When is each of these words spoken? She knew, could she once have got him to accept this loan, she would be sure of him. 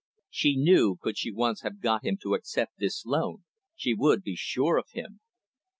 She 0.31 0.55
knew, 0.55 0.97
could 0.99 1.15
she 1.19 1.31
once 1.31 1.61
have 1.61 1.79
got 1.79 2.03
him 2.03 2.17
to 2.23 2.33
accept 2.33 2.73
this 2.79 3.05
loan, 3.05 3.43
she 3.75 3.93
would 3.93 4.23
be 4.23 4.33
sure 4.35 4.77
of 4.79 4.89
him. 4.93 5.19